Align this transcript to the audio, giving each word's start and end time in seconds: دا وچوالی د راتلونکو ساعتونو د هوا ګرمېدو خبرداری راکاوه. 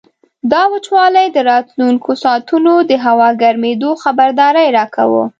دا 0.51 0.61
وچوالی 0.73 1.27
د 1.31 1.37
راتلونکو 1.51 2.11
ساعتونو 2.23 2.73
د 2.89 2.91
هوا 3.05 3.29
ګرمېدو 3.41 3.91
خبرداری 4.03 4.65
راکاوه. 4.79 5.23